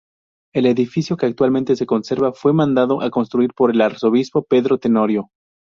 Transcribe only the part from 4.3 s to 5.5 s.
Pedro Tenorio.